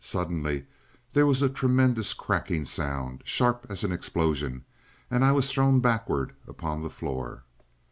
[0.03, 0.65] Suddenly
[1.13, 4.65] there was a tremendous cracking sound, sharp as an explosion,
[5.11, 7.43] and I was thrown backward upon the floor.